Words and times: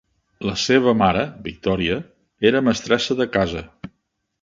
La 0.49 0.53
seva 0.61 0.93
mare, 1.01 1.27
Victoria, 1.49 1.99
era 2.53 2.65
mestressa 2.71 3.23
de 3.25 3.33
casa. 3.39 3.67